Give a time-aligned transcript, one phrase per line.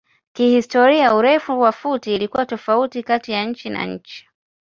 [0.33, 4.27] Kihistoria urefu wa futi ilikuwa tofauti kati nchi na nchi.